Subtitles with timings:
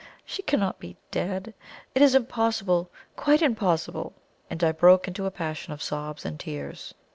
[0.25, 1.53] She cannot be dead;
[1.93, 4.13] it is impossible quite impossible!"
[4.49, 6.95] And I broke into a passion of sobs and tears.